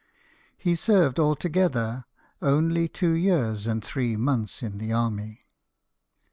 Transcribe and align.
He 0.57 0.73
served 0.73 1.19
altogether 1.19 2.05
only 2.41 2.87
two 2.87 3.11
years 3.11 3.67
and 3.67 3.85
three 3.85 4.15
months 4.15 4.63
in 4.63 4.79
the 4.79 4.91
army. 4.91 5.41